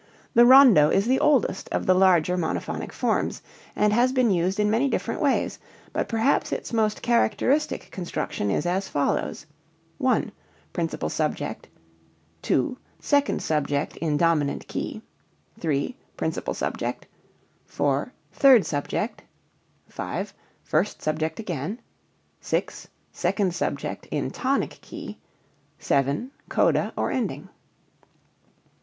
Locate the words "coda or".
26.49-27.11